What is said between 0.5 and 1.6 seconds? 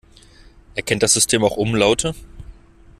Erkennt das System auch